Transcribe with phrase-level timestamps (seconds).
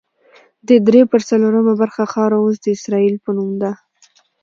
[0.67, 3.71] دې درې پر څلورمه برخه خاوره اوس د اسرائیل په نوم ده.